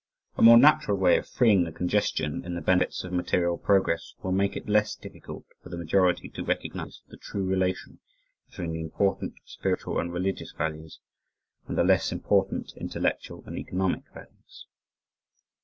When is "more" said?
0.41-0.57